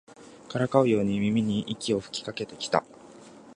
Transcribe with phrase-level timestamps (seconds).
[0.49, 2.83] からかうように耳に息を吹きかけてきた